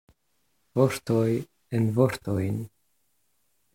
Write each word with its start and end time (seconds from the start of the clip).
Vortoj 0.79 1.27
en 1.81 1.85
vortojn. 1.99 2.59